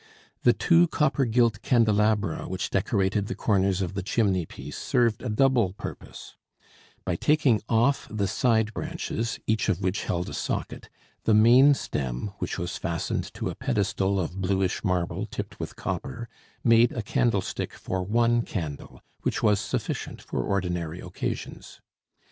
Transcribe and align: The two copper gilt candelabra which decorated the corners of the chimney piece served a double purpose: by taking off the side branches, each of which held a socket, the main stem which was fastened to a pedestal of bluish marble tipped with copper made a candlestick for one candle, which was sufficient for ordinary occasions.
The 0.41 0.53
two 0.53 0.87
copper 0.87 1.25
gilt 1.25 1.61
candelabra 1.61 2.49
which 2.49 2.71
decorated 2.71 3.27
the 3.27 3.35
corners 3.35 3.83
of 3.83 3.93
the 3.93 4.01
chimney 4.01 4.47
piece 4.47 4.75
served 4.75 5.21
a 5.21 5.29
double 5.29 5.73
purpose: 5.73 6.35
by 7.05 7.15
taking 7.15 7.61
off 7.69 8.07
the 8.09 8.27
side 8.27 8.73
branches, 8.73 9.39
each 9.45 9.69
of 9.69 9.79
which 9.79 10.05
held 10.05 10.27
a 10.27 10.33
socket, 10.33 10.89
the 11.25 11.35
main 11.35 11.75
stem 11.75 12.31
which 12.39 12.57
was 12.57 12.77
fastened 12.77 13.31
to 13.35 13.49
a 13.49 13.53
pedestal 13.53 14.19
of 14.19 14.41
bluish 14.41 14.83
marble 14.83 15.27
tipped 15.27 15.59
with 15.59 15.75
copper 15.75 16.27
made 16.63 16.91
a 16.93 17.03
candlestick 17.03 17.75
for 17.75 18.01
one 18.01 18.41
candle, 18.41 19.03
which 19.21 19.43
was 19.43 19.59
sufficient 19.59 20.19
for 20.19 20.41
ordinary 20.41 20.99
occasions. 20.99 21.79